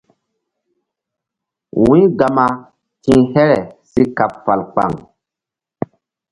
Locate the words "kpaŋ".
4.71-4.91